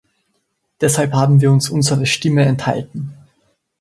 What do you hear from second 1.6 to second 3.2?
unserer Stimme enthalten.